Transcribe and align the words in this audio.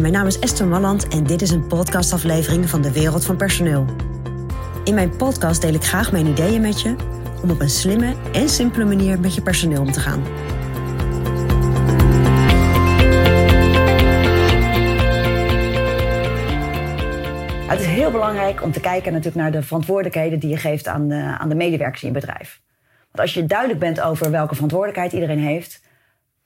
Mijn 0.00 0.12
naam 0.12 0.26
is 0.26 0.38
Esther 0.38 0.66
Malland 0.66 1.08
en 1.08 1.24
dit 1.24 1.42
is 1.42 1.50
een 1.50 1.66
podcastaflevering 1.66 2.68
van 2.68 2.82
de 2.82 2.92
Wereld 2.92 3.24
van 3.24 3.36
Personeel. 3.36 3.84
In 4.84 4.94
mijn 4.94 5.16
podcast 5.16 5.60
deel 5.60 5.74
ik 5.74 5.84
graag 5.84 6.12
mijn 6.12 6.26
ideeën 6.26 6.60
met 6.60 6.80
je 6.80 6.94
om 7.42 7.50
op 7.50 7.60
een 7.60 7.70
slimme 7.70 8.14
en 8.32 8.48
simpele 8.48 8.84
manier 8.84 9.20
met 9.20 9.34
je 9.34 9.42
personeel 9.42 9.80
om 9.80 9.92
te 9.92 10.00
gaan. 10.00 10.22
Het 17.68 17.80
is 17.80 17.86
heel 17.86 18.10
belangrijk 18.10 18.62
om 18.62 18.72
te 18.72 18.80
kijken 18.80 19.12
natuurlijk 19.12 19.42
naar 19.42 19.52
de 19.52 19.62
verantwoordelijkheden 19.62 20.38
die 20.38 20.50
je 20.50 20.56
geeft 20.56 20.86
aan 20.86 21.12
aan 21.12 21.48
de 21.48 21.54
medewerkers 21.54 22.02
in 22.02 22.08
je 22.08 22.14
bedrijf. 22.14 22.60
Want 23.10 23.20
als 23.20 23.34
je 23.34 23.46
duidelijk 23.46 23.80
bent 23.80 24.00
over 24.00 24.30
welke 24.30 24.54
verantwoordelijkheid 24.54 25.12
iedereen 25.12 25.38
heeft, 25.38 25.81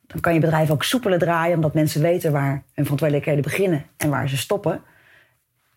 dan 0.07 0.21
kan 0.21 0.35
je 0.35 0.41
bedrijf 0.41 0.71
ook 0.71 0.83
soepeler 0.83 1.19
draaien, 1.19 1.55
omdat 1.55 1.75
mensen 1.75 2.03
weten 2.03 2.33
waar 2.33 2.51
hun 2.51 2.85
verantwoordelijkheden 2.85 3.43
beginnen 3.43 3.87
en 3.97 4.11
waar 4.11 4.29
ze 4.29 4.37
stoppen. 4.37 4.83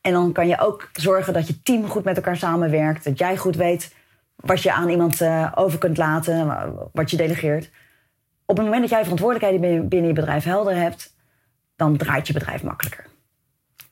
En 0.02 0.12
dan 0.12 0.32
kan 0.32 0.48
je 0.48 0.60
ook 0.60 0.90
zorgen 0.94 1.34
dat 1.34 1.48
je 1.48 1.62
team 1.62 1.88
goed 1.88 2.04
met 2.04 2.16
elkaar 2.16 2.38
samenwerkt, 2.38 3.04
dat 3.04 3.18
jij 3.18 3.38
goed 3.38 3.56
weet 3.56 3.96
wat 4.36 4.62
je 4.62 4.74
aan 4.74 4.90
iemand 4.90 5.22
uh, 5.22 5.52
over 5.56 5.80
kunt 5.80 5.98
laten, 5.98 6.48
wat 6.94 7.12
je 7.12 7.18
delegeert. 7.18 7.70
Op 8.46 8.56
het 8.56 8.66
moment 8.66 8.82
dat 8.82 8.92
jij 8.92 9.02
verantwoordelijkheden 9.02 9.88
binnen 9.88 10.08
je 10.08 10.16
bedrijf 10.16 10.44
helder 10.44 10.76
hebt, 10.76 11.16
dan 11.76 11.98
draait 11.98 12.28
je 12.28 12.34
bedrijf 12.34 12.64
makkelijker. 12.64 13.06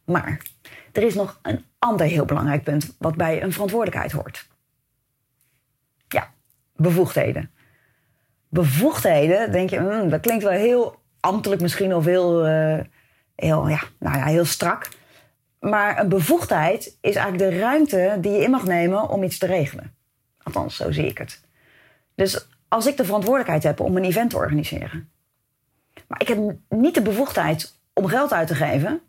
Maar 0.06 0.42
er 0.92 1.04
is 1.04 1.14
nog 1.16 1.40
een 1.42 1.66
ander 1.80 2.06
heel 2.06 2.26
belangrijk 2.26 2.64
punt 2.64 2.96
wat 3.00 3.16
bij 3.16 3.44
een 3.44 3.52
verantwoordelijkheid 3.52 4.12
hoort. 4.12 4.48
Ja, 6.08 6.34
bevoegdheden. 6.76 7.52
Bevoegdheden, 8.50 9.52
denk 9.52 9.70
je, 9.70 9.80
mm, 9.80 10.10
dat 10.10 10.22
klinkt 10.22 10.44
wel 10.44 10.52
heel 10.52 10.96
ambtelijk 11.20 11.62
misschien 11.62 11.96
of 11.96 12.06
heel, 12.06 12.48
uh, 12.48 12.80
heel, 13.36 13.68
ja, 13.68 13.80
nou 14.00 14.18
ja, 14.18 14.26
heel 14.26 14.46
strak. 14.46 14.90
Maar 15.60 16.00
een 16.00 16.10
bevoegdheid 16.10 16.98
is 17.02 17.16
eigenlijk 17.16 17.52
de 17.52 17.60
ruimte 17.60 18.18
die 18.22 18.32
je 18.32 18.44
in 18.44 18.52
mag 18.52 18.66
nemen 18.66 19.10
om 19.10 19.24
iets 19.24 19.38
te 19.38 19.46
regelen. 19.46 19.94
Althans, 20.44 20.76
zo 20.76 20.92
zie 20.92 21.06
ik 21.06 21.18
het. 21.18 21.42
Dus 22.16 22.48
als 22.68 22.86
ik 22.86 22.98
de 22.98 23.06
verantwoordelijkheid 23.06 23.64
heb 23.64 23.80
om 23.80 23.98
een 23.98 24.04
event 24.04 24.30
te 24.30 24.38
organiseren, 24.38 25.10
maar 26.08 26.22
ik 26.22 26.28
heb 26.28 26.40
niet 26.70 26.94
de 26.94 27.02
bevoegdheid 27.02 27.80
om 27.94 28.08
geld 28.08 28.34
uit 28.34 28.48
te 28.48 28.56
geven, 28.56 29.02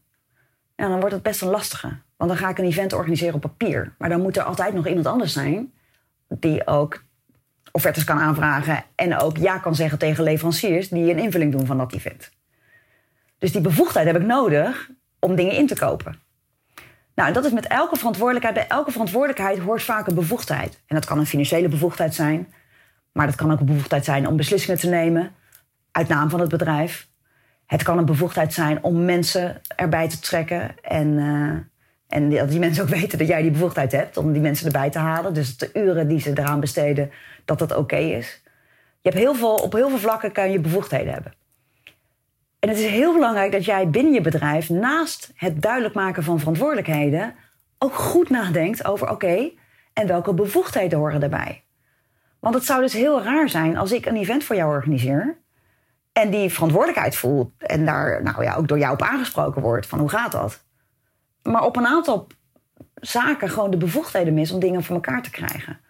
dan 0.77 1.00
wordt 1.00 1.14
het 1.14 1.23
best 1.23 1.42
een 1.42 1.48
lastige. 1.48 1.97
Want 2.17 2.30
dan 2.30 2.36
ga 2.41 2.48
ik 2.48 2.58
een 2.58 2.64
event 2.64 2.92
organiseren 2.92 3.34
op 3.34 3.41
papier. 3.41 3.95
Maar 3.98 4.08
dan 4.08 4.20
moet 4.20 4.36
er 4.36 4.42
altijd 4.42 4.75
nog 4.75 4.86
iemand 4.86 5.06
anders 5.06 5.33
zijn 5.33 5.73
die 6.28 6.67
ook 6.67 7.05
offertes 7.72 8.05
kan 8.05 8.19
aanvragen 8.19 8.84
en 8.94 9.19
ook 9.19 9.36
ja 9.36 9.58
kan 9.58 9.74
zeggen 9.74 9.98
tegen 9.98 10.24
leveranciers 10.24 10.88
die 10.88 11.11
een 11.11 11.19
invulling 11.19 11.52
doen 11.52 11.66
van 11.66 11.78
dat 11.78 11.92
event. 11.92 12.30
Dus 13.38 13.52
die 13.52 13.61
bevoegdheid 13.61 14.06
heb 14.06 14.16
ik 14.16 14.27
nodig 14.27 14.91
om 15.19 15.34
dingen 15.34 15.55
in 15.55 15.66
te 15.66 15.74
kopen. 15.74 16.20
Nou, 17.14 17.33
dat 17.33 17.44
is 17.44 17.52
met 17.52 17.66
elke 17.66 17.96
verantwoordelijkheid. 17.96 18.55
Bij 18.55 18.66
elke 18.77 18.91
verantwoordelijkheid 18.91 19.58
hoort 19.58 19.83
vaak 19.83 20.06
een 20.06 20.14
bevoegdheid. 20.14 20.80
En 20.86 20.94
dat 20.94 21.05
kan 21.05 21.19
een 21.19 21.27
financiële 21.27 21.69
bevoegdheid 21.69 22.14
zijn, 22.14 22.52
maar 23.12 23.27
dat 23.27 23.34
kan 23.34 23.52
ook 23.52 23.61
een 23.61 23.66
bevoegdheid 23.66 24.05
zijn 24.05 24.27
om 24.27 24.36
beslissingen 24.36 24.80
te 24.80 24.89
nemen 24.89 25.33
uit 25.91 26.08
naam 26.08 26.30
van 26.30 26.41
het 26.41 26.48
bedrijf. 26.48 27.08
Het 27.66 27.83
kan 27.83 27.98
een 27.98 28.05
bevoegdheid 28.05 28.55
zijn 28.55 28.83
om 28.83 29.05
mensen 29.05 29.61
erbij 29.77 30.08
te 30.08 30.20
trekken 30.20 30.74
en, 30.83 31.08
uh, 31.08 31.56
en 32.09 32.31
dat 32.31 32.51
die 32.51 32.59
mensen 32.59 32.83
ook 32.83 32.89
weten 33.01 33.19
dat 33.19 33.27
jij 33.27 33.42
die 33.42 33.51
bevoegdheid 33.51 33.92
hebt 33.92 34.17
om 34.17 34.33
die 34.33 34.42
mensen 34.42 34.67
erbij 34.67 34.91
te 34.91 34.98
halen. 34.98 35.34
Dus 35.34 35.56
de 35.56 35.70
uren 35.75 36.09
die 36.09 36.20
ze 36.20 36.31
eraan 36.31 36.61
besteden, 36.61 37.11
dat 37.45 37.59
dat 37.59 37.77
oké 37.77 37.97
is. 37.97 38.42
Je 39.01 39.09
hebt 39.09 39.23
heel 39.23 39.34
veel, 39.34 39.55
op 39.55 39.73
heel 39.73 39.89
veel 39.89 39.98
vlakken 39.98 40.33
kan 40.33 40.51
je 40.51 40.61
bevoegdheden 40.61 41.12
hebben. 41.12 41.33
En 42.59 42.69
het 42.69 42.79
is 42.79 42.91
heel 42.91 43.12
belangrijk 43.12 43.53
dat 43.53 43.64
jij 43.64 43.91
binnen 43.91 44.12
je 44.12 44.20
bedrijf, 44.20 44.70
naast 44.70 45.33
het 45.34 45.62
duidelijk 45.62 45.95
maken 45.95 46.23
van 46.23 46.39
verantwoordelijkheden, 46.39 47.34
ook 47.79 47.95
goed 47.95 48.30
nadenkt 48.30 48.85
over: 48.85 49.11
oké, 49.11 49.51
en 49.92 50.07
welke 50.07 50.35
bevoegdheden 50.35 50.98
horen 50.98 51.20
daarbij? 51.20 51.63
Want 52.41 52.55
het 52.55 52.64
zou 52.64 52.80
dus 52.80 52.92
heel 52.92 53.23
raar 53.23 53.48
zijn 53.48 53.77
als 53.77 53.92
ik 53.92 54.07
een 54.07 54.17
event 54.17 54.45
voor 54.45 54.57
jou 54.57 54.70
organiseer 54.70 55.39
en 56.13 56.30
die 56.30 56.51
verantwoordelijkheid 56.51 57.17
voelt 57.17 57.52
en 57.58 57.85
daar 57.85 58.23
nou 58.23 58.42
ja, 58.42 58.55
ook 58.55 58.68
door 58.68 58.79
jou 58.79 58.92
op 58.92 59.02
aangesproken 59.02 59.63
wordt 59.63 59.86
van 59.86 59.98
hoe 59.98 60.08
gaat 60.08 60.33
dat? 60.33 60.67
Maar 61.51 61.64
op 61.64 61.77
een 61.77 61.86
aantal 61.86 62.27
zaken 62.95 63.51
gewoon 63.51 63.70
de 63.70 63.77
bevoegdheden 63.77 64.35
mis 64.35 64.51
om 64.51 64.61
dingen 64.61 64.85
voor 64.85 64.95
elkaar 64.95 65.23
te 65.23 65.31
krijgen. 65.31 65.81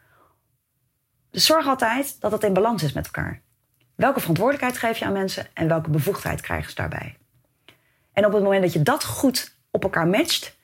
Dus 1.30 1.46
zorg 1.46 1.66
altijd 1.66 2.20
dat 2.20 2.32
het 2.32 2.42
in 2.42 2.52
balans 2.52 2.82
is 2.82 2.92
met 2.92 3.04
elkaar. 3.04 3.42
Welke 3.94 4.20
verantwoordelijkheid 4.20 4.78
geef 4.78 4.98
je 4.98 5.04
aan 5.04 5.12
mensen 5.12 5.46
en 5.54 5.68
welke 5.68 5.90
bevoegdheid 5.90 6.40
krijgen 6.40 6.70
ze 6.70 6.76
daarbij? 6.76 7.16
En 8.12 8.26
op 8.26 8.32
het 8.32 8.42
moment 8.42 8.62
dat 8.62 8.72
je 8.72 8.82
dat 8.82 9.04
goed 9.04 9.56
op 9.70 9.82
elkaar 9.82 10.06
matcht, 10.06 10.56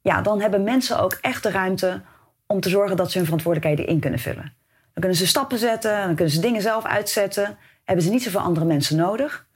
ja, 0.00 0.22
dan 0.22 0.40
hebben 0.40 0.62
mensen 0.62 1.00
ook 1.00 1.18
echt 1.20 1.42
de 1.42 1.50
ruimte 1.50 2.02
om 2.46 2.60
te 2.60 2.68
zorgen 2.68 2.96
dat 2.96 3.10
ze 3.10 3.16
hun 3.16 3.26
verantwoordelijkheden 3.26 3.86
in 3.86 4.00
kunnen 4.00 4.18
vullen. 4.18 4.54
Dan 4.66 5.00
kunnen 5.00 5.18
ze 5.18 5.26
stappen 5.26 5.58
zetten, 5.58 5.96
dan 6.06 6.14
kunnen 6.14 6.34
ze 6.34 6.40
dingen 6.40 6.62
zelf 6.62 6.84
uitzetten, 6.84 7.58
hebben 7.84 8.04
ze 8.04 8.10
niet 8.10 8.22
zoveel 8.22 8.40
andere 8.40 8.66
mensen 8.66 8.96
nodig. 8.96 9.46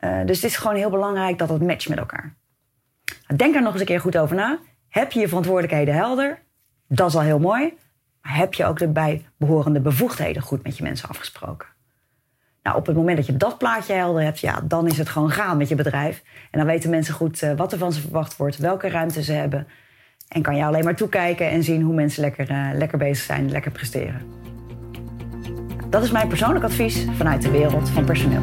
Uh, 0.00 0.24
dus 0.24 0.36
het 0.36 0.50
is 0.50 0.56
gewoon 0.56 0.76
heel 0.76 0.90
belangrijk 0.90 1.38
dat 1.38 1.48
het 1.48 1.62
matcht 1.62 1.88
met 1.88 1.98
elkaar. 1.98 2.36
Denk 3.36 3.54
er 3.54 3.62
nog 3.62 3.72
eens 3.72 3.80
een 3.80 3.86
keer 3.86 4.00
goed 4.00 4.18
over 4.18 4.36
na. 4.36 4.58
Heb 4.88 5.12
je 5.12 5.20
je 5.20 5.28
verantwoordelijkheden 5.28 5.94
helder? 5.94 6.38
Dat 6.88 7.08
is 7.08 7.14
al 7.14 7.20
heel 7.20 7.38
mooi. 7.38 7.74
Maar 8.22 8.36
heb 8.36 8.54
je 8.54 8.64
ook 8.64 8.78
de 8.78 8.88
bijbehorende 8.88 9.80
bevoegdheden 9.80 10.42
goed 10.42 10.62
met 10.62 10.76
je 10.76 10.82
mensen 10.82 11.08
afgesproken? 11.08 11.68
Nou, 12.62 12.76
op 12.76 12.86
het 12.86 12.96
moment 12.96 13.16
dat 13.16 13.26
je 13.26 13.36
dat 13.36 13.58
plaatje 13.58 13.92
helder 13.92 14.22
hebt, 14.22 14.38
ja, 14.38 14.60
dan 14.64 14.86
is 14.86 14.98
het 14.98 15.08
gewoon 15.08 15.30
gaan 15.30 15.56
met 15.56 15.68
je 15.68 15.74
bedrijf. 15.74 16.22
En 16.50 16.58
dan 16.58 16.68
weten 16.68 16.90
mensen 16.90 17.14
goed 17.14 17.42
uh, 17.42 17.52
wat 17.56 17.72
er 17.72 17.78
van 17.78 17.92
ze 17.92 18.00
verwacht 18.00 18.36
wordt, 18.36 18.56
welke 18.56 18.88
ruimte 18.88 19.22
ze 19.22 19.32
hebben. 19.32 19.66
En 20.28 20.42
kan 20.42 20.56
je 20.56 20.64
alleen 20.64 20.84
maar 20.84 20.96
toekijken 20.96 21.50
en 21.50 21.62
zien 21.62 21.82
hoe 21.82 21.94
mensen 21.94 22.22
lekker, 22.22 22.50
uh, 22.50 22.68
lekker 22.74 22.98
bezig 22.98 23.24
zijn, 23.24 23.50
lekker 23.50 23.70
presteren. 23.70 24.22
Dat 25.90 26.02
is 26.02 26.10
mijn 26.10 26.28
persoonlijk 26.28 26.64
advies 26.64 27.06
vanuit 27.16 27.42
de 27.42 27.50
wereld 27.50 27.88
van 27.88 28.04
personeel. 28.04 28.42